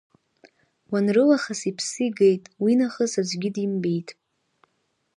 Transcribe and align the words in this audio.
Уанрылахыс 0.91 1.61
иԥсы 1.69 2.01
игеит 2.07 2.43
уи 2.63 2.73
нахыс 2.79 3.13
аӡәгьы 3.21 3.49
димбеит. 3.55 4.09